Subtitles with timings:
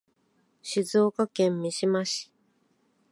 [0.63, 2.31] 静岡県三島市